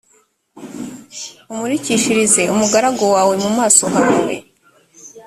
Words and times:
umurikishirize 1.51 2.41
umugaragu 2.53 3.03
wawe 3.15 3.33
mu 3.43 3.49
maso 3.57 3.83
hawe 3.95 4.35